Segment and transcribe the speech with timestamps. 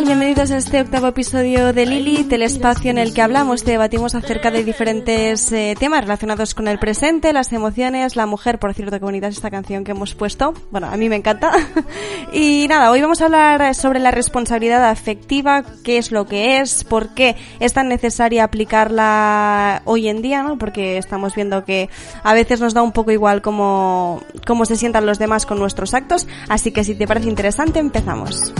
[0.00, 0.04] Tal?
[0.04, 4.14] Bienvenidos a este octavo episodio de Lilith, el espacio en el que hablamos y debatimos
[4.14, 8.98] acerca de diferentes eh, temas relacionados con el presente, las emociones, la mujer, por cierto,
[8.98, 10.54] qué bonita es esta canción que hemos puesto.
[10.70, 11.52] Bueno, a mí me encanta.
[12.32, 16.84] y nada, hoy vamos a hablar sobre la responsabilidad afectiva, qué es lo que es,
[16.84, 20.58] por qué es tan necesaria aplicarla hoy en día, ¿no?
[20.58, 21.88] Porque estamos viendo que
[22.22, 25.94] a veces nos da un poco igual cómo, cómo se sientan los demás con nuestros
[25.94, 26.26] actos.
[26.48, 28.52] Así que si te parece interesante, empezamos.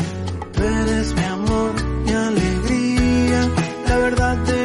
[0.63, 1.73] Eres mi amor,
[2.05, 3.49] mi alegría,
[3.89, 4.60] la verdad de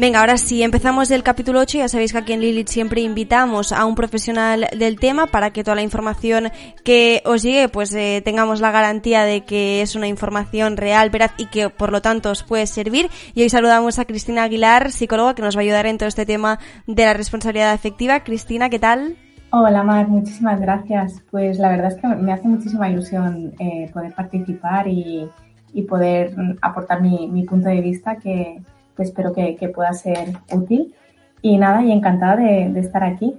[0.00, 1.76] Venga, ahora sí, empezamos el capítulo 8.
[1.76, 5.62] Ya sabéis que aquí en Lilith siempre invitamos a un profesional del tema para que
[5.62, 6.48] toda la información
[6.84, 11.32] que os llegue, pues eh, tengamos la garantía de que es una información real, veraz
[11.36, 13.10] y que por lo tanto os puede servir.
[13.34, 16.24] Y hoy saludamos a Cristina Aguilar, psicóloga, que nos va a ayudar en todo este
[16.24, 18.20] tema de la responsabilidad afectiva.
[18.20, 19.18] Cristina, ¿qué tal?
[19.50, 21.22] Hola Mar, muchísimas gracias.
[21.30, 25.28] Pues la verdad es que me hace muchísima ilusión eh, poder participar y,
[25.74, 28.62] y poder mm, aportar mi, mi punto de vista que,
[29.00, 30.94] que espero que, que pueda ser útil.
[31.42, 33.34] Y nada, y encantada de, de estar aquí.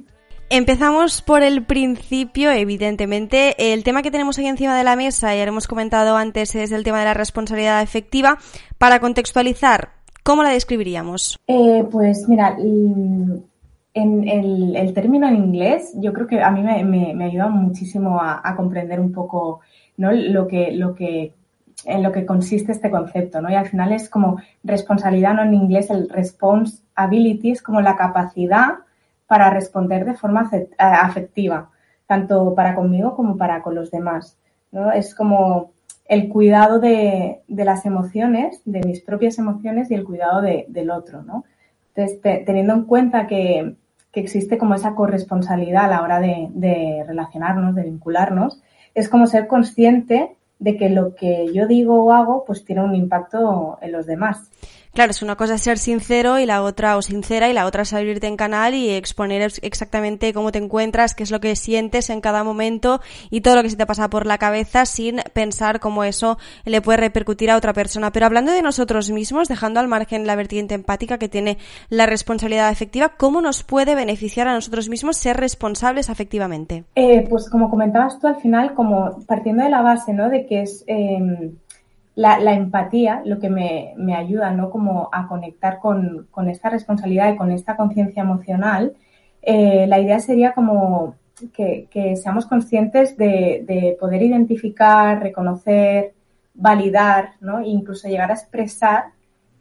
[0.50, 3.72] Empezamos por el principio, evidentemente.
[3.72, 6.72] El tema que tenemos ahí encima de la mesa, ya lo hemos comentado antes, es
[6.72, 8.38] el tema de la responsabilidad efectiva.
[8.78, 9.92] Para contextualizar,
[10.24, 11.40] ¿cómo la describiríamos?
[11.48, 13.34] Eh, pues mira, mm,
[13.94, 17.48] en el, el término en inglés yo creo que a mí me, me, me ayuda
[17.48, 19.62] muchísimo a, a comprender un poco
[19.98, 20.12] ¿no?
[20.12, 21.34] lo que, lo que
[21.86, 23.50] en lo que consiste este concepto, ¿no?
[23.50, 25.44] Y al final es como responsabilidad, ¿no?
[25.44, 28.76] En inglés el responsibility es como la capacidad
[29.28, 31.70] para responder de forma eh, afectiva,
[32.06, 34.38] tanto para conmigo como para con los demás,
[34.72, 34.92] ¿no?
[34.92, 35.72] Es como
[36.08, 40.92] el cuidado de, de las emociones, de mis propias emociones y el cuidado de- del
[40.92, 41.46] otro, ¿no?
[41.96, 43.76] Entonces, te- teniendo en cuenta que,
[44.12, 48.62] que existe como esa corresponsabilidad a la hora de relacionarnos, de vincularnos,
[48.94, 52.96] es como ser consciente de que lo que yo digo o hago pues tiene un
[52.96, 54.52] impacto en los demás.
[54.94, 57.94] Claro, es una cosa ser sincero y la otra, o sincera, y la otra es
[57.94, 62.10] abrirte en canal y exponer ex- exactamente cómo te encuentras, qué es lo que sientes
[62.10, 63.00] en cada momento
[63.30, 66.82] y todo lo que se te pasa por la cabeza sin pensar cómo eso le
[66.82, 68.12] puede repercutir a otra persona.
[68.12, 71.58] Pero hablando de nosotros mismos, dejando al margen la vertiente empática que tiene
[71.90, 76.84] la responsabilidad afectiva, ¿cómo nos puede beneficiar a nosotros mismos ser responsables afectivamente?
[76.96, 80.30] Eh, pues como comentabas tú al final, como partiendo de la base, ¿no?
[80.30, 81.52] De que es eh,
[82.22, 84.70] la, empatía lo que me, me ayuda, ¿no?
[84.70, 88.94] Como a conectar con, con esta responsabilidad y con esta conciencia emocional,
[89.42, 91.16] eh, la idea sería como
[91.54, 96.14] que, que seamos conscientes de, de poder identificar, reconocer,
[96.54, 97.60] validar, ¿no?
[97.60, 99.06] E incluso llegar a expresar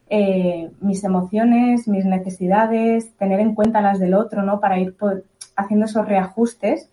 [0.09, 4.61] eh, mis emociones, mis necesidades, tener en cuenta las del otro, ¿no?
[4.61, 4.97] Para ir
[5.57, 6.91] haciendo esos reajustes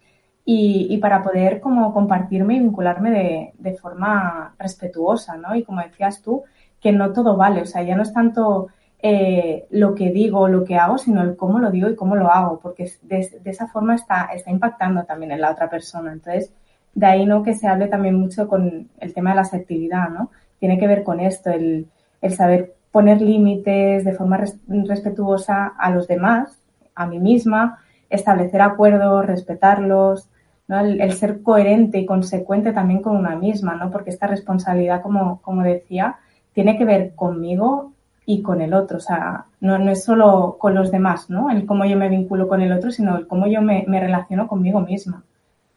[0.50, 5.54] y, y para poder como compartirme y vincularme de, forma respetuosa, ¿no?
[5.58, 6.44] Y como decías tú,
[6.80, 8.70] que no todo vale, o sea, ya no es tanto
[9.00, 12.32] eh, lo que digo, lo que hago, sino el cómo lo digo y cómo lo
[12.32, 16.14] hago, porque de, esa forma está, está impactando también en la otra persona.
[16.14, 16.54] Entonces,
[16.94, 20.32] de ahí no que se hable también mucho con el tema de la asertividad, ¿no?
[20.60, 21.88] Tiene que ver con esto, el,
[22.22, 26.58] el saber poner límites de forma res, respetuosa a los demás,
[26.96, 27.80] a mí misma,
[28.10, 30.30] establecer acuerdos, respetarlos,
[30.68, 30.80] ¿no?
[30.80, 33.92] El, ser coherente y consecuente también con una misma, ¿no?
[33.92, 36.18] Porque esta responsabilidad, como, como decía,
[36.54, 37.94] tiene que ver conmigo
[38.26, 38.98] y con el otro.
[38.98, 41.50] O sea, no, no es solo con los demás, ¿no?
[41.50, 44.48] El cómo yo me vinculo con el otro, sino el cómo yo me, me relaciono
[44.48, 45.24] conmigo misma.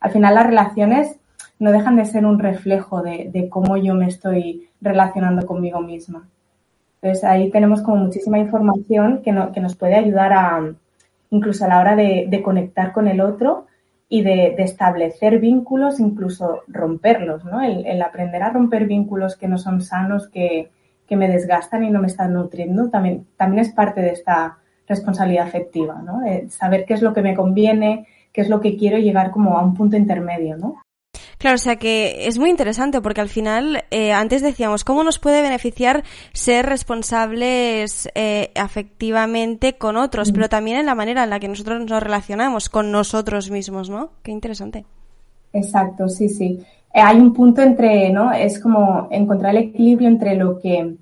[0.01, 1.19] Al final las relaciones
[1.59, 6.27] no dejan de ser un reflejo de, de cómo yo me estoy relacionando conmigo misma.
[7.03, 10.73] Entonces ahí tenemos como muchísima información que, no, que nos puede ayudar a,
[11.31, 13.67] incluso a la hora de, de, conectar con el otro
[14.13, 17.61] y de, establecer vínculos, incluso romperlos, ¿no?
[17.63, 20.69] El, aprender a romper vínculos que no son sanos, que,
[21.07, 24.59] que, me desgastan y no me están nutriendo, también, también es parte de esta
[24.89, 26.21] responsabilidad afectiva, ¿no?
[26.23, 29.57] De saber qué es lo que me conviene, qué es lo que quiero llegar como
[29.57, 30.83] a un punto intermedio, ¿no?
[31.41, 35.19] Claro, o sea que es muy interesante porque al final, eh, antes decíamos, ¿cómo nos
[35.19, 36.05] puede beneficiar
[36.35, 40.35] ser responsables eh, afectivamente con otros, mm.
[40.35, 44.11] pero también en la manera en la que nosotros nos relacionamos con nosotros mismos, ¿no?
[44.23, 44.85] Qué interesante.
[45.55, 46.61] Exacto, sí, sí.
[46.93, 48.33] Eh, hay un punto entre, ¿no?
[48.33, 50.97] Es como encontrar el equilibrio entre lo que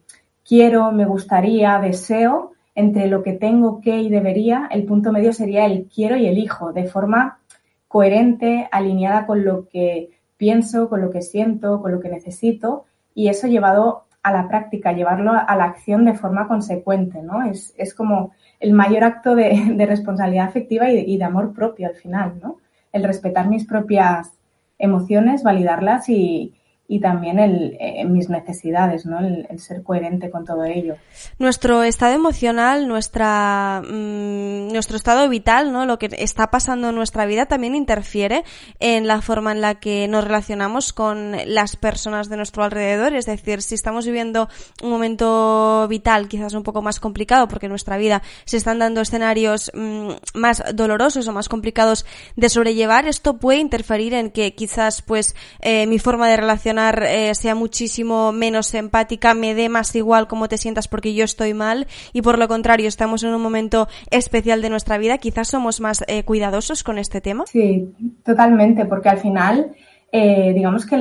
[0.46, 4.68] quiero, me gustaría, deseo, entre lo que tengo que y debería.
[4.70, 7.40] El punto medio sería el quiero y elijo, de forma
[7.88, 13.28] coherente, alineada con lo que pienso, con lo que siento, con lo que necesito y
[13.28, 17.42] eso llevado a la práctica, llevarlo a la acción de forma consecuente, ¿no?
[17.42, 22.38] Es, es como el mayor acto de, responsabilidad afectiva y de, amor propio al final,
[22.42, 22.58] ¿no?
[22.92, 24.32] El respetar mis propias
[24.78, 26.54] emociones, validarlas y,
[26.90, 29.18] y también el, eh, mis necesidades, ¿no?
[29.18, 30.96] El, ser coherente con todo ello.
[31.38, 35.84] Nuestro estado emocional, nuestra, mm, nuestro estado vital, ¿no?
[35.84, 38.42] Lo que está pasando en nuestra vida también interfiere
[38.80, 43.14] en la forma en la que nos relacionamos con las personas de nuestro alrededor.
[43.14, 44.48] Es decir, si estamos viviendo
[44.82, 49.02] un momento vital quizás un poco más complicado porque en nuestra vida se están dando
[49.02, 52.06] escenarios mm, más dolorosos o más complicados
[52.36, 57.34] de sobrellevar, esto puede interferir en que quizás pues eh, mi forma de relacionar eh,
[57.34, 61.86] sea muchísimo menos empática, me dé más igual cómo te sientas porque yo estoy mal
[62.12, 66.04] y por lo contrario estamos en un momento especial de nuestra vida, quizás somos más
[66.06, 67.44] eh, cuidadosos con este tema.
[67.46, 67.92] Sí,
[68.24, 69.72] totalmente, porque al final,
[70.12, 70.96] eh, digamos que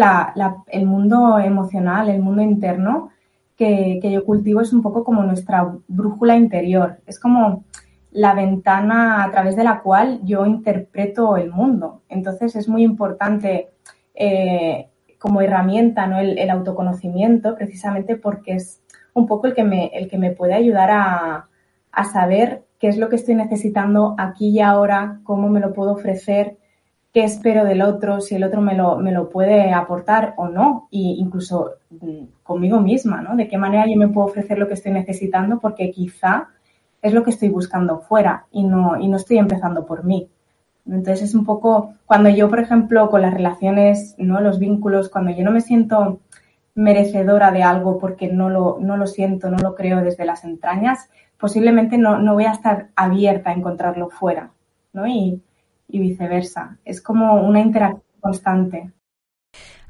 [0.68, 3.12] el mundo emocional, el mundo interno
[3.56, 7.64] que, yo cultivo es un poco como nuestra brújula interior, es como
[8.12, 12.02] la ventana a través de la cual yo interpreto el mundo.
[12.10, 13.70] Entonces es muy importante
[15.20, 16.20] como herramienta, ¿no?
[16.20, 18.82] El, autoconocimiento, precisamente porque es
[19.14, 21.48] un poco el que me, el que me puede ayudar a,
[21.92, 25.94] a, saber qué es lo que estoy necesitando aquí y ahora, cómo me lo puedo
[25.94, 26.58] ofrecer,
[27.14, 30.88] qué espero del otro, si el otro me lo, me lo puede aportar o no,
[30.92, 33.36] e incluso mm, conmigo misma, ¿no?
[33.36, 36.50] De qué manera yo me puedo ofrecer lo que estoy necesitando, porque quizá
[37.02, 40.30] es lo que estoy buscando fuera y no, y no estoy empezando por mí.
[40.88, 44.42] Entonces es un poco, cuando yo, por ejemplo, con las relaciones, ¿no?
[44.42, 46.22] Los vínculos, cuando yo no me siento
[46.76, 51.10] merecedora de algo porque no lo, no lo siento, no lo creo desde las entrañas,
[51.40, 54.52] posiblemente no, no voy a estar abierta a encontrarlo fuera,
[54.94, 55.08] ¿no?
[55.08, 55.42] Y,
[55.88, 56.78] y viceversa.
[56.86, 58.92] Es como una interacción constante.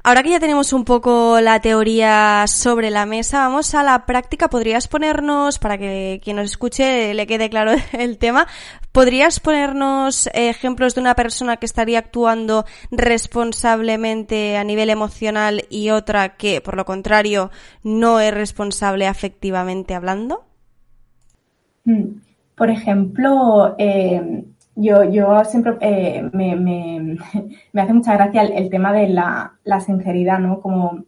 [0.08, 4.48] Ahora que ya tenemos un poco la teoría sobre la mesa, vamos a la práctica.
[4.48, 8.46] ¿Podrías ponernos, para que quien nos escuche le quede claro el tema,
[8.90, 16.36] ¿podrías ponernos ejemplos de una persona que estaría actuando responsablemente a nivel emocional y otra
[16.38, 17.50] que, por lo contrario,
[17.82, 20.46] no es responsable afectivamente hablando?
[21.84, 22.22] Hmm.
[22.56, 24.42] Por ejemplo, eh,
[24.80, 27.18] yo, yo siempre eh, me, me,
[27.82, 30.60] hace mucha gracia el, tema de la, la, sinceridad, ¿no?
[30.60, 31.04] Como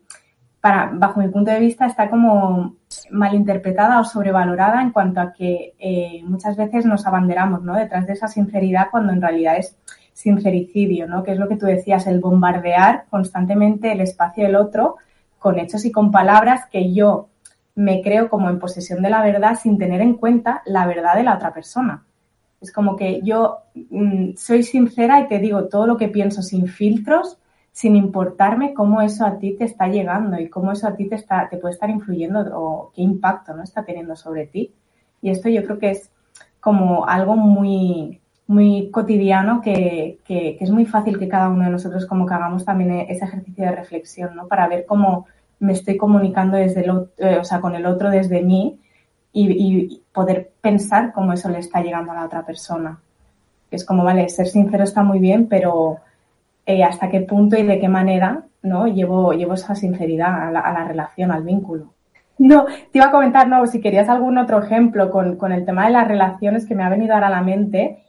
[0.60, 2.74] para, bajo mi punto de vista, está como
[3.10, 7.76] malinterpretada o sobrevalorada en cuanto a que eh, muchas veces nos abanderamos, ¿no?
[7.76, 9.76] Detrás de esa sinceridad cuando en realidad es
[10.12, 11.22] sincericidio, ¿no?
[11.22, 14.96] Que es lo que tú decías, el bombardear constantemente el espacio del otro
[15.38, 17.28] con hechos y con palabras que yo
[17.76, 21.22] me creo como en posesión de la verdad sin tener en cuenta la verdad de
[21.22, 22.04] la otra persona.
[22.60, 26.66] Es como que yo mm, soy sincera y te digo todo lo que pienso sin
[26.66, 27.38] filtros,
[27.72, 31.14] sin importarme cómo eso a ti te está llegando y cómo eso a ti te,
[31.14, 33.62] está, te puede estar influyendo o qué impacto ¿no?
[33.62, 34.72] está teniendo sobre ti.
[35.22, 36.10] Y esto yo creo que es
[36.60, 42.04] como algo muy, muy cotidiano que, que, es muy fácil que cada uno de nosotros
[42.04, 44.48] como que hagamos también ese ejercicio de reflexión, ¿no?
[44.48, 45.26] Para ver cómo
[45.60, 48.80] me estoy comunicando desde el, eh, o sea, con el otro desde mí
[49.32, 52.98] y, poder pensar cómo eso le está llegando a la otra persona.
[53.70, 55.98] Es como, vale, ser sincero está muy bien, pero
[56.66, 60.84] eh, hasta qué punto y de qué manera no llevo, llevo esa sinceridad a la,
[60.84, 61.94] relación, al vínculo.
[62.38, 65.86] No, te iba a comentar, no, si querías algún otro ejemplo con, con el tema
[65.86, 68.02] de las relaciones que me ha venido ahora a la mente,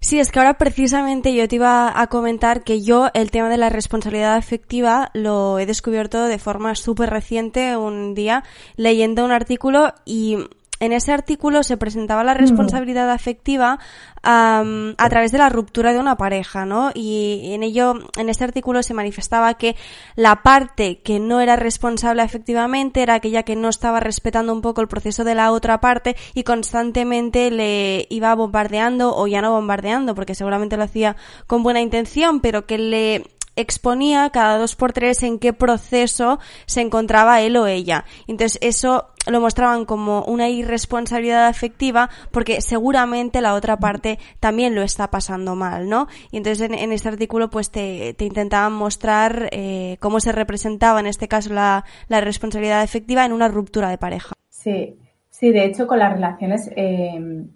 [0.00, 3.58] Sí, es que ahora precisamente yo te iba a comentar que yo el tema de
[3.58, 8.42] la responsabilidad afectiva lo he descubierto de forma súper reciente un día
[8.76, 10.38] leyendo un artículo y
[10.80, 13.78] en ese artículo se presentaba la responsabilidad afectiva
[14.22, 16.90] a través de la ruptura de una pareja, ¿no?
[16.94, 19.76] Y en ello, en ese artículo se manifestaba que
[20.16, 24.80] la parte que no era responsable efectivamente era aquella que no estaba respetando un poco
[24.80, 30.14] el proceso de la otra parte y constantemente le iba bombardeando o ya no bombardeando,
[30.14, 31.16] porque seguramente lo hacía
[31.46, 33.24] con buena intención, pero que le
[33.56, 38.04] exponía cada dos por tres en qué proceso se encontraba él o ella.
[38.28, 44.82] Entonces eso lo mostraban como una irresponsabilidad afectiva porque seguramente la otra parte también lo
[44.82, 46.08] está pasando mal, ¿no?
[46.30, 51.28] Y entonces en, este artículo pues te, intentaban mostrar eh, cómo se representaba en este
[51.28, 54.34] caso la, la, responsabilidad afectiva en una ruptura de pareja.
[54.50, 54.96] Sí,
[55.30, 57.46] sí, de hecho con las relaciones eh,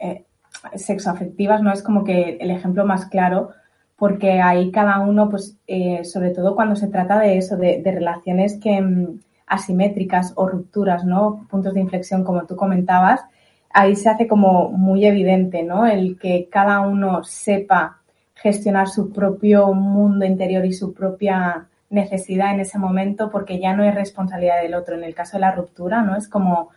[0.00, 0.24] eh,
[0.74, 3.50] sexoafectivas no es como que el ejemplo más claro
[3.96, 8.58] porque ahí cada uno, pues, eh, sobre todo cuando se trata de eso, de, relaciones
[8.60, 11.46] que mm, asimétricas o rupturas, ¿no?
[11.50, 13.20] Puntos de inflexión, como tú comentabas,
[13.70, 15.86] ahí se hace como muy evidente, ¿no?
[15.86, 17.98] El que cada uno sepa
[18.34, 23.84] gestionar su propio mundo interior y su propia necesidad en ese momento, porque ya no
[23.84, 24.94] es responsabilidad del otro.
[24.94, 26.16] En el caso de la ruptura, ¿no?
[26.16, 26.70] Es como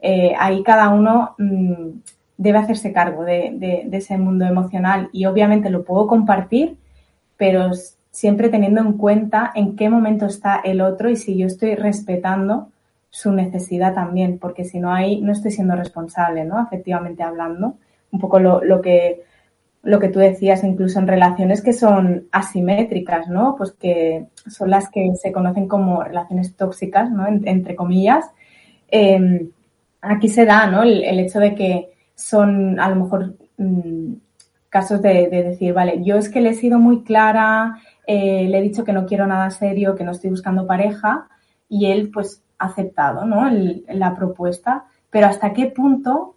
[0.00, 1.90] eh, ahí cada uno mm,
[2.36, 6.76] debe hacerse cargo de, ese mundo emocional y obviamente lo puedo compartir,
[7.36, 7.70] pero
[8.14, 12.68] siempre teniendo en cuenta en qué momento está el otro y si yo estoy respetando
[13.10, 16.62] su necesidad también, porque si no hay, no estoy siendo responsable, ¿no?
[16.62, 17.74] Efectivamente hablando,
[18.12, 19.22] un poco lo, lo que
[19.82, 23.56] lo que tú decías, incluso en relaciones que son asimétricas, ¿no?
[23.58, 27.26] Pues que son las que se conocen como relaciones tóxicas, ¿no?
[27.26, 28.24] entre comillas.
[28.88, 29.50] Em,
[30.00, 30.84] aquí se da, ¿no?
[30.84, 34.12] el, hecho de que son a lo mejor mm,
[34.74, 38.62] casos de, decir, vale, yo es que le he sido muy clara, eh, le he
[38.62, 41.28] dicho que no quiero nada serio, que no estoy buscando pareja
[41.68, 43.48] y él pues ha aceptado ¿no?
[43.88, 46.36] la propuesta, pero hasta qué punto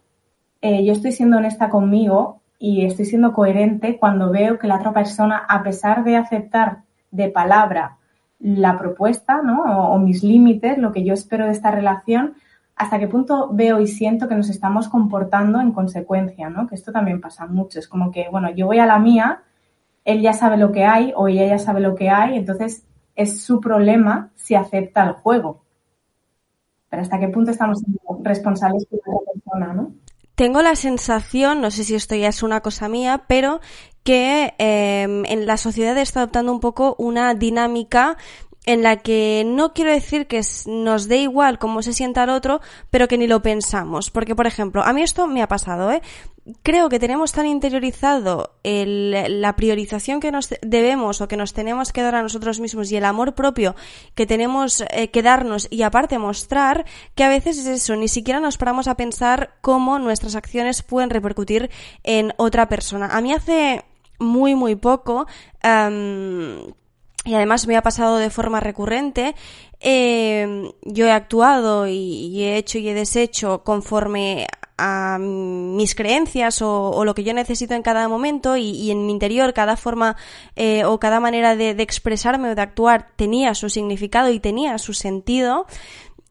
[0.60, 4.92] eh, yo estoy siendo honesta conmigo y estoy siendo coherente cuando veo que la otra
[4.92, 7.98] persona, a pesar de aceptar de palabra
[8.40, 9.62] la propuesta ¿no?
[9.62, 12.34] o mis límites, lo que yo espero de esta relación,
[12.78, 16.68] hasta qué punto veo y siento que nos estamos comportando en consecuencia, ¿no?
[16.68, 17.80] Que esto también pasa mucho.
[17.80, 19.42] Es como que, bueno, yo voy a la mía,
[20.08, 22.82] él ya sabe lo que hay o ella ya sabe lo que hay, entonces
[23.14, 25.60] es su problema si acepta el juego.
[26.88, 27.82] Pero hasta qué punto estamos
[28.22, 29.92] responsables de otra persona, ¿no?
[30.34, 33.60] Tengo la sensación, no sé si esto ya es una cosa mía, pero
[34.02, 38.16] que em, en la sociedad está adoptando un poco una dinámica
[38.64, 42.62] en la que no quiero decir que nos dé igual cómo se sienta el otro,
[42.88, 44.10] pero que ni lo pensamos.
[44.10, 46.00] Porque, por ejemplo, a mí esto me ha pasado, ¿eh?
[46.62, 51.92] Creo que tenemos tan interiorizado el, la priorización que nos debemos o que nos tenemos
[51.92, 53.74] que dar a nosotros mismos y el amor propio
[54.14, 58.40] que tenemos eh, que darnos y aparte mostrar que a veces es eso, ni siquiera
[58.40, 61.70] nos paramos a pensar cómo nuestras acciones pueden repercutir
[62.02, 63.08] en otra persona.
[63.08, 63.84] A mí hace
[64.18, 65.26] muy, muy poco
[67.24, 69.34] y además me ha pasado de forma recurrente.
[69.80, 74.46] Eh, yo he actuado y, he hecho y he deshecho conforme
[74.78, 79.52] a mis creencias o, lo que yo necesito en cada momento y, en mi interior
[79.52, 80.16] cada forma
[80.56, 84.78] eh, o cada manera de, de, expresarme o de actuar tenía su significado y tenía
[84.78, 85.66] su sentido.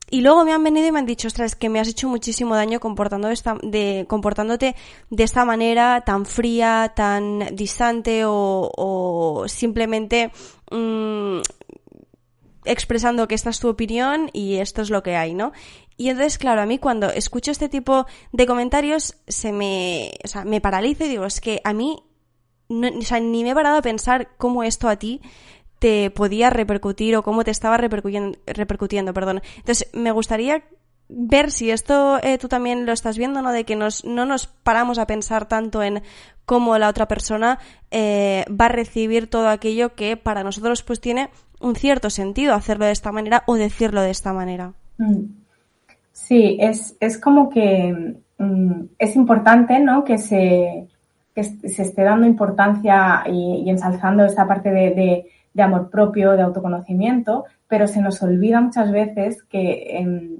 [0.10, 2.56] Y luego me han venido y me han dicho, ostras, que me has hecho muchísimo
[2.56, 4.75] daño comportando esta, de, comportándote
[5.10, 10.32] de esta manera tan fría, tan distante o, o simplemente
[10.72, 11.39] mmm,
[12.67, 15.51] expresando que esta es tu opinión y esto es lo que hay, ¿no?
[15.97, 20.45] Y entonces, claro, a mí cuando escucho este tipo de comentarios se me, o sea,
[20.45, 22.03] me paraliza y digo, es que a mí
[22.69, 25.21] no, o sea, ni me he parado a pensar cómo esto a ti
[25.79, 29.41] te podía repercutir o cómo te estaba repercutiendo, repercutiendo perdón.
[29.57, 30.63] Entonces, me gustaría
[31.09, 33.51] ver si esto eh, tú también lo estás viendo, ¿no?
[33.51, 36.03] De que nos, no nos paramos a pensar tanto en
[36.48, 37.60] cómo la otra persona
[37.92, 41.30] eh, va a recibir todo aquello que para nosotros pues tiene
[41.62, 44.74] un cierto sentido hacerlo de esta manera o decirlo de esta manera.
[44.98, 45.25] Mm.
[46.12, 50.04] Sí, es, es como que mm, es importante, ¿no?
[50.04, 50.88] Que se,
[51.36, 55.25] se esté dando importancia y, ensalzando esta parte de
[55.58, 60.38] de amor propio, de autoconocimiento, pero se nos olvida muchas veces que, em,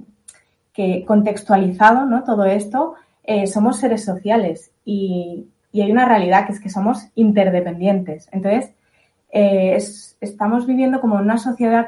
[0.72, 2.22] que contextualizado ¿no?
[2.22, 8.28] todo esto, eh, somos seres sociales y, hay una realidad que es que somos interdependientes.
[8.32, 8.72] Entonces,
[9.30, 9.78] eh,
[10.20, 11.86] estamos viviendo como una sociedad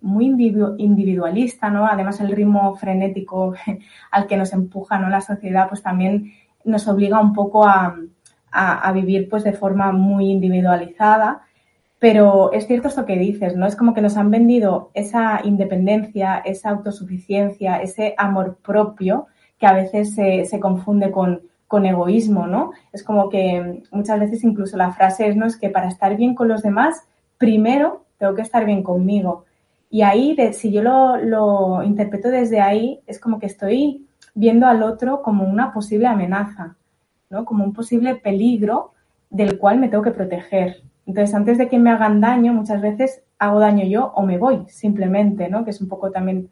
[0.00, 1.86] muy individualista, ¿no?
[1.86, 3.54] Además, el ritmo frenético
[4.10, 5.08] al que nos empuja ¿no?
[5.08, 6.32] la sociedad, pues también
[6.64, 7.96] nos obliga un poco a,
[8.52, 11.42] a vivir pues de forma muy individualizada
[12.02, 13.64] pero es cierto esto que dices, ¿no?
[13.64, 19.72] Es como que nos han vendido esa independencia, esa autosuficiencia, ese amor propio que a
[19.72, 22.72] veces se, se confunde con, con egoísmo, ¿no?
[22.92, 25.46] Es como que muchas veces incluso la frase es, ¿no?
[25.46, 27.02] Es que para estar bien con los demás,
[27.38, 29.46] primero tengo que estar bien conmigo.
[29.88, 34.82] Y ahí, si yo lo, lo interpreto desde ahí, es como que estoy viendo al
[34.82, 36.76] otro como una posible amenaza,
[37.30, 37.46] ¿no?
[37.46, 38.92] Como un posible peligro
[39.30, 40.82] del cual me tengo que proteger.
[41.06, 44.66] Entonces, antes de que me hagan daño, muchas veces hago daño yo o me voy
[44.68, 45.64] simplemente, ¿no?
[45.64, 46.50] Que es un poco también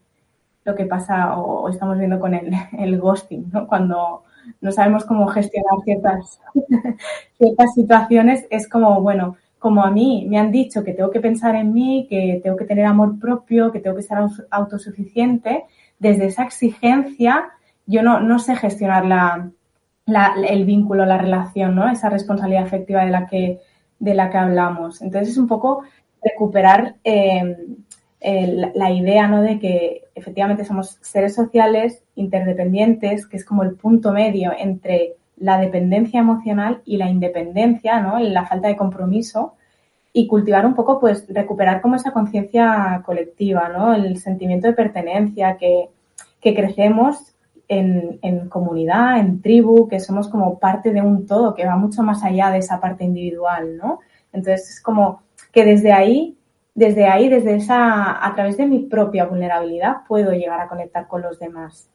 [0.63, 3.67] lo que pasa o, estamos viendo con el, el, ghosting, ¿no?
[3.67, 4.23] Cuando
[4.61, 6.39] no sabemos cómo gestionar ciertas,
[7.37, 11.55] ciertas situaciones, es como, bueno, como a mí me han dicho que tengo que pensar
[11.55, 14.17] en mí, que tengo que tener amor propio, que tengo que ser
[14.49, 15.65] autosuficiente,
[15.99, 17.51] desde esa exigencia
[17.85, 19.51] yo no, no sé gestionar la,
[20.47, 21.89] el vínculo, la relación, ¿no?
[21.89, 23.59] Esa responsabilidad afectiva de la que,
[23.99, 25.01] de la que hablamos.
[25.01, 25.83] Entonces es un poco
[26.23, 27.77] recuperar eh,
[28.21, 29.41] la idea, ¿no?
[29.41, 35.59] De que efectivamente somos seres sociales interdependientes, que es como el punto medio entre la
[35.59, 38.19] dependencia emocional y la independencia, ¿no?
[38.19, 39.55] La falta de compromiso
[40.13, 43.93] y cultivar un poco, pues, recuperar como esa conciencia colectiva, ¿no?
[43.93, 45.89] El sentimiento de pertenencia, que,
[46.39, 47.33] que crecemos
[47.67, 52.03] en, en, comunidad, en tribu, que somos como parte de un todo que va mucho
[52.03, 53.99] más allá de esa parte individual, ¿no?
[54.33, 56.37] Entonces es como que desde ahí,
[56.73, 61.21] desde ahí, desde esa, a través de mi propia vulnerabilidad, puedo llegar a conectar con
[61.21, 61.89] los demás.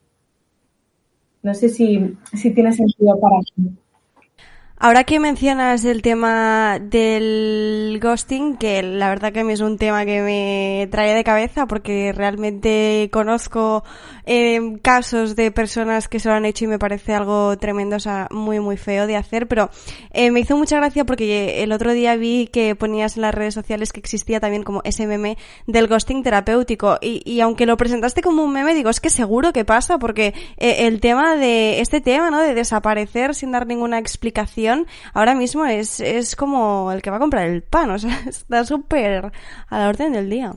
[1.42, 3.70] No sé si, si tiene sentido para ti.
[4.78, 9.78] Ahora que mencionas el tema del ghosting, que la verdad que a mí es un
[9.78, 13.84] tema que me trae de cabeza porque realmente conozco
[14.26, 18.00] eh, casos de personas que se lo han hecho y me parece algo tremendo, o
[18.00, 19.70] sea, muy muy feo de hacer, pero
[20.12, 23.54] eh, me hizo mucha gracia porque el otro día vi que ponías en las redes
[23.54, 28.20] sociales que existía también como ese meme del ghosting terapéutico y, y aunque lo presentaste
[28.20, 32.02] como un meme, digo, es que seguro que pasa porque eh, el tema de este
[32.02, 32.42] tema, ¿no?
[32.42, 34.65] De desaparecer sin dar ninguna explicación
[35.12, 38.64] ahora mismo es, es como el que va a comprar el pan, o sea, está
[38.64, 39.32] súper
[39.68, 40.52] a la orden del día.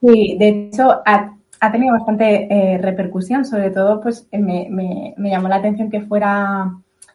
[0.00, 1.32] Sí, de hecho ha,
[1.72, 6.70] tenido bastante eh, repercusión, sobre todo pues me, me, llamó la atención que fuera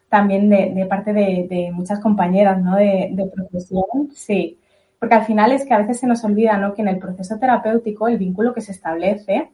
[0.08, 2.76] también de, parte de, de, muchas compañeras ¿no?
[2.76, 4.58] de, de profesión, sí,
[4.98, 6.74] porque al final es que a veces se nos olvida ¿no?
[6.74, 9.50] que en el proceso terapéutico el vínculo que se establece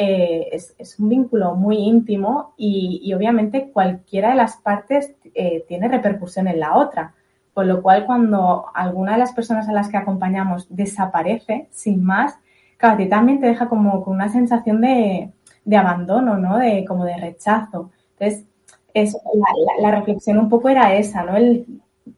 [0.00, 5.64] eh, es, es, un vínculo muy íntimo y, y, obviamente cualquiera de las partes eh,
[5.66, 7.14] tiene repercusión en la otra.
[7.52, 12.38] Con lo cual, cuando alguna de las personas a las que acompañamos desaparece sin más,
[12.76, 15.32] claro, a ti también te deja como con una sensación de,
[15.64, 16.58] de abandono, ¿no?
[16.58, 17.90] De, como de rechazo.
[18.12, 18.46] Entonces,
[18.94, 21.36] es, la, la, reflexión un poco era esa, ¿no?
[21.36, 21.66] El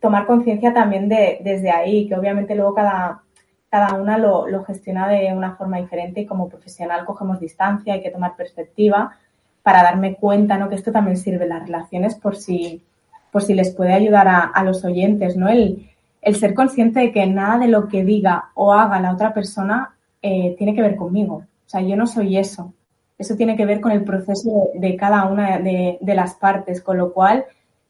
[0.01, 3.23] tomar conciencia también de, desde ahí, que obviamente luego cada,
[3.71, 8.03] cada una lo, lo, gestiona de una forma diferente y como profesional cogemos distancia, hay
[8.03, 9.17] que tomar perspectiva
[9.63, 10.69] para darme cuenta, ¿no?
[10.69, 12.83] Que esto también sirve las relaciones por si,
[13.31, 15.49] por si les puede ayudar a, a los oyentes, ¿no?
[15.49, 15.89] El,
[16.21, 19.95] el, ser consciente de que nada de lo que diga o haga la otra persona
[20.21, 21.35] eh, tiene que ver conmigo.
[21.35, 22.73] O sea, yo no soy eso.
[23.19, 26.83] Eso tiene que ver con el proceso de, de cada una de, de las partes,
[26.83, 27.45] con lo cual,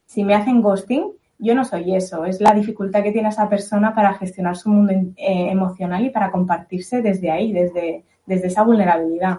[0.04, 3.94] si me hacen ghosting, yo no soy eso, es la dificultad que tiene esa persona
[3.94, 9.38] para gestionar su mundo eh, emocional y para compartirse desde ahí, desde, desde esa vulnerabilidad.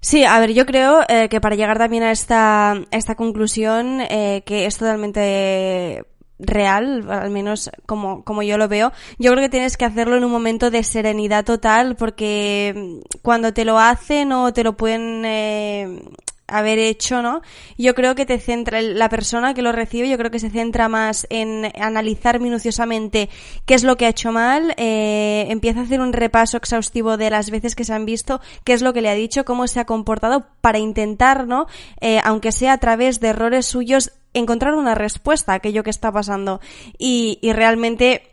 [0.00, 4.42] Sí, a ver, yo creo eh, que para llegar también a esta, esta conclusión, eh,
[4.46, 6.04] que es totalmente
[6.38, 10.24] real, al menos como, como yo lo veo, yo creo que tienes que hacerlo en
[10.24, 16.00] un momento de serenidad total porque cuando te lo hacen o te lo pueden eh,
[16.48, 17.42] haber hecho, ¿no?
[17.76, 20.88] Yo creo que te centra, la persona que lo recibe, yo creo que se centra
[20.88, 23.28] más en analizar minuciosamente
[23.66, 27.30] qué es lo que ha hecho mal, eh, empieza a hacer un repaso exhaustivo de
[27.30, 29.80] las veces que se han visto, qué es lo que le ha dicho, cómo se
[29.80, 31.66] ha comportado, para intentar, ¿no?
[32.00, 36.12] Eh, aunque sea a través de errores suyos, encontrar una respuesta a aquello que está
[36.12, 36.60] pasando.
[36.98, 38.27] Y, y realmente,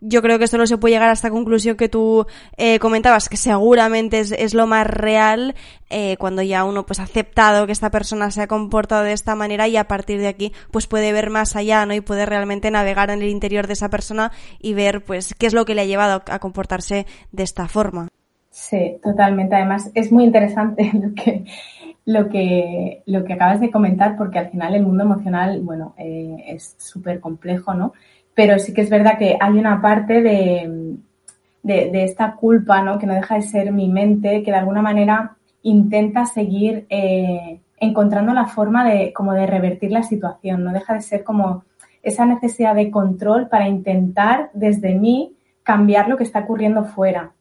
[0.00, 3.36] yo creo que solo se puede llegar a esta conclusión que tú eh, comentabas, que
[3.36, 5.54] seguramente es, es lo más real
[5.90, 9.34] eh, cuando ya uno pues ha aceptado que esta persona se ha comportado de esta
[9.34, 11.94] manera y a partir de aquí pues puede ver más allá, ¿no?
[11.94, 15.54] Y puede realmente navegar en el interior de esa persona y ver pues qué es
[15.54, 18.08] lo que le ha llevado a comportarse de esta forma.
[18.50, 19.54] Sí, totalmente.
[19.54, 21.44] Además, es muy interesante lo que,
[22.04, 26.44] lo que, lo que acabas de comentar porque al final el mundo emocional, bueno, eh,
[26.46, 27.92] es súper complejo, ¿no?
[28.38, 30.96] Pero sí que es verdad que hay una parte de,
[31.60, 32.96] de, esta culpa, ¿no?
[32.96, 38.32] Que no deja de ser mi mente, que de alguna manera intenta seguir eh, encontrando
[38.32, 41.64] la forma de, como de revertir la situación, no deja de ser como
[42.00, 47.32] esa necesidad de control para intentar desde mí cambiar lo que está ocurriendo fuera.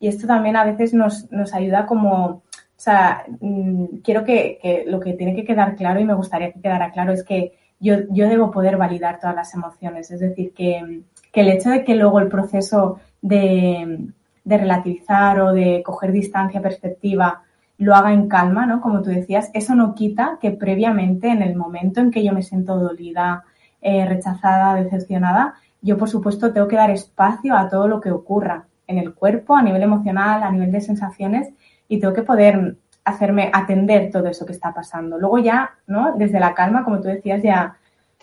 [0.00, 2.42] Y esto también a veces nos, nos ayuda como
[2.74, 6.60] sea, mm, quiero que, que, lo que tiene que quedar claro y me gustaría que
[6.60, 7.52] quedara claro es que
[7.82, 10.10] yo, yo debo poder validar todas las emociones.
[10.10, 14.06] Es decir, que, que el hecho de que luego el proceso de,
[14.44, 17.42] de relativizar o de coger distancia, perspectiva,
[17.78, 18.80] lo haga en calma, ¿no?
[18.80, 22.42] Como tú decías, eso no quita que previamente, en el momento en que yo me
[22.42, 23.44] siento dolida,
[23.80, 28.66] eh, rechazada, decepcionada, yo por supuesto tengo que dar espacio a todo lo que ocurra
[28.86, 31.48] en el cuerpo, a nivel emocional, a nivel de sensaciones,
[31.88, 35.18] y tengo que poder hacerme atender todo eso que está pasando.
[35.18, 36.16] Luego ya, ¿no?
[36.16, 37.76] Desde la calma, como tú decías, ya,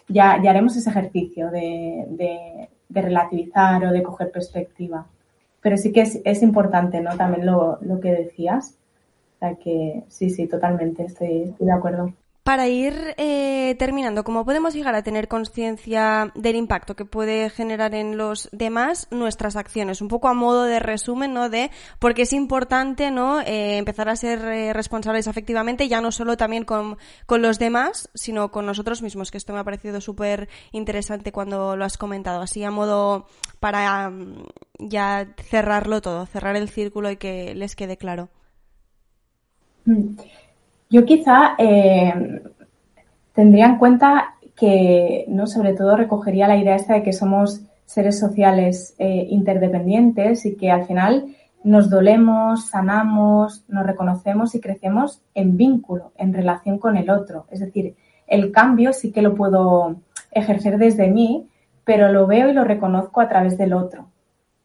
[0.08, 5.06] ya, ya haremos ese ejercicio de, de, de relativizar o de coger perspectiva.
[5.62, 7.18] Pero sí que es, es importante, ¿no?
[7.18, 8.76] También lo, lo que decías.
[9.36, 12.14] O sea que sí, sí, totalmente, estoy, estoy de acuerdo.
[12.50, 17.94] Para ir eh, terminando, ¿cómo podemos llegar a tener conciencia del impacto que puede generar
[17.94, 20.02] en los demás nuestras acciones?
[20.02, 21.50] Un poco a modo de resumen, ¿no?
[21.50, 23.40] De porque es importante, ¿no?
[23.42, 28.10] Eh, empezar a ser eh, responsables efectivamente, ya no solo también con, con, los demás,
[28.16, 32.42] sino con nosotros mismos, que esto me ha parecido súper interesante cuando lo has comentado.
[32.42, 33.28] Así a modo
[33.60, 34.44] para um,
[34.80, 38.30] ya cerrarlo todo, cerrar el círculo y que les quede claro.
[39.86, 40.16] Mm.
[40.90, 42.42] Yo quizá eh,
[43.34, 48.20] tendría en cuenta que, no, sobre todo recogería la idea esta de que somos seres
[48.20, 55.58] sociales eh, interdependientes y que al final nos dolemos, sanamos, nos reconocemos y crecemos en
[55.58, 57.46] vínculo, en relación con el otro.
[57.52, 57.96] Es decir,
[58.28, 59.98] el cambio sí que lo puedo
[60.32, 61.48] ejercer desde mí,
[61.84, 64.08] pero lo veo y lo reconozco a través del otro.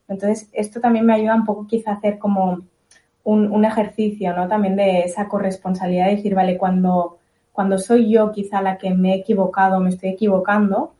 [0.09, 2.63] Entonces, esto también me ayuda un poco quizá a hacer como
[3.25, 4.49] un, un, ejercicio, ¿no?
[4.49, 7.19] También de esa corresponsabilidad de decir, vale, cuando,
[7.53, 10.95] cuando soy yo quizá la que me he equivocado, me estoy equivocando,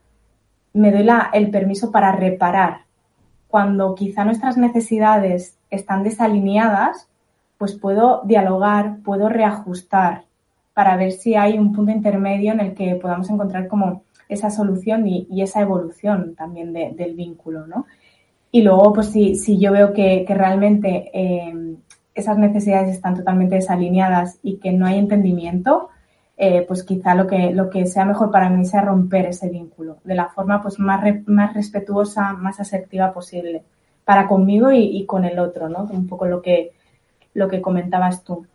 [0.73, 2.81] me doy el permiso para reparar.
[3.47, 7.07] Cuando quizá nuestras necesidades están desalineadas,
[7.57, 10.25] pues puedo dialogar, puedo reajustar
[10.73, 15.07] para ver si hay un punto intermedio en el que podamos encontrar como esa solución
[15.07, 17.85] y, esa evolución también de, del vínculo, ¿no?
[18.51, 21.75] Y luego, pues si, si yo veo que, que realmente eh,
[22.15, 25.89] esas necesidades están totalmente desalineadas y que no hay entendimiento,
[26.37, 29.97] eh, pues quizá lo que, lo que sea mejor para mí sea romper ese vínculo
[30.03, 33.63] de la forma pues más, más respetuosa, más asertiva posible
[34.03, 35.83] para conmigo y, y, con el otro, ¿no?
[35.83, 36.71] Un poco lo que,
[37.33, 38.45] lo que comentabas tú.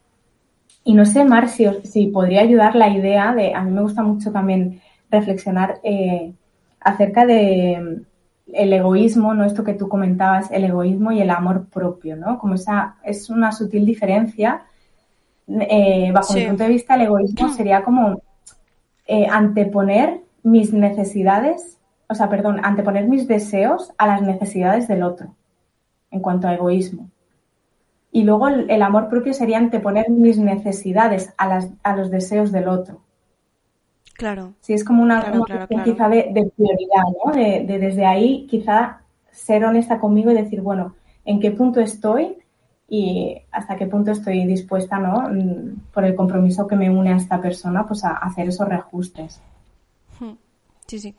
[0.84, 4.02] Y no sé, Mar, si, si podría ayudar la idea de, a mí me gusta
[4.02, 6.32] mucho también reflexionar eh,
[6.80, 8.02] acerca de,
[8.54, 9.44] el egoísmo, ¿no?
[9.44, 12.38] Esto que tú comentabas, el egoísmo y el amor propio, ¿no?
[12.38, 14.62] Como esa, es una sutil diferencia.
[15.48, 16.40] Eh, bajo sí.
[16.40, 18.22] mi punto de vista, el egoísmo sería como
[19.06, 25.34] eh, anteponer mis necesidades, o sea, perdón, anteponer mis deseos a las necesidades del otro,
[26.10, 27.10] en cuanto a egoísmo.
[28.12, 32.50] Y luego el, el amor propio sería anteponer mis necesidades a, las, a los deseos
[32.50, 33.00] del otro.
[34.20, 34.52] Claro.
[34.60, 37.32] Sí, es como una, claro, una claro, cuestión quizá de, de prioridad, ¿no?
[37.32, 39.00] De, de, desde ahí quizá
[39.32, 42.36] ser honesta conmigo y decir, bueno, ¿en qué punto estoy?
[42.86, 45.30] Y hasta qué punto estoy dispuesta, ¿no?
[45.94, 49.40] Por el compromiso que me une a esta persona, pues a hacer esos reajustes.
[50.86, 51.14] Sí, sí.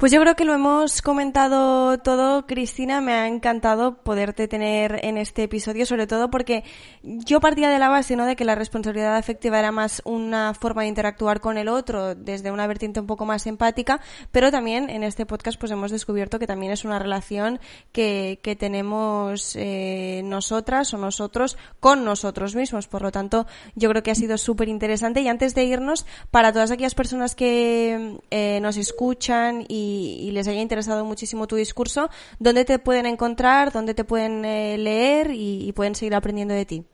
[0.00, 3.02] Pues yo creo que lo hemos comentado todo, Cristina.
[3.02, 6.64] Me ha encantado poderte tener en este episodio, sobre todo porque
[7.02, 8.24] yo partía de la base, ¿no?
[8.24, 12.50] De que la responsabilidad afectiva era más una forma de interactuar con el otro desde
[12.50, 14.00] una vertiente un poco más empática,
[14.32, 17.60] pero también en este podcast pues hemos descubierto que también es una relación
[17.92, 22.88] que, que tenemos eh, nosotras o nosotros con nosotros mismos.
[22.88, 25.20] Por lo tanto, yo creo que ha sido súper interesante.
[25.20, 30.46] Y antes de irnos, para todas aquellas personas que eh, nos escuchan y y, les
[30.48, 33.72] haya interesado muchísimo tu discurso, ¿dónde te pueden encontrar?
[33.72, 36.84] ¿Dónde te pueden eh, leer y, pueden seguir aprendiendo de ti?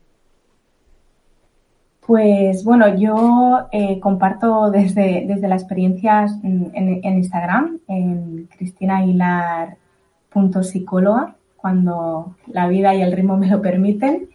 [2.05, 11.35] Pues bueno, yo eh, comparto desde, desde las experiencias en, en, en Instagram, en cristinaaguilar.psicóloga,
[11.57, 14.29] cuando la vida y el ritmo me lo permiten.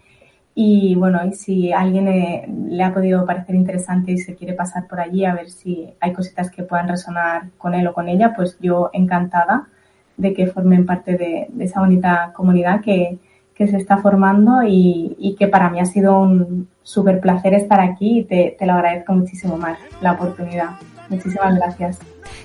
[0.55, 4.87] Y bueno, y si alguien eh, le ha podido parecer interesante y se quiere pasar
[4.87, 8.35] por allí a ver si hay cositas que puedan resonar con él o con ella,
[8.37, 9.69] pues yo encantada
[10.17, 13.19] de que formen parte de, de esa bonita comunidad que,
[13.55, 17.81] que se está formando y, y, que para mí ha sido un súper placer estar
[17.81, 20.71] aquí y te, te lo agradezco muchísimo más la oportunidad.
[21.09, 21.99] Muchísimas gracias.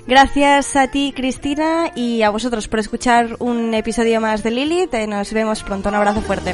[0.08, 4.94] Gracias a ti, Cristina, y a vosotros por escuchar un episodio más de Lilith.
[5.08, 5.90] Nos vemos pronto.
[5.90, 6.54] Un abrazo fuerte.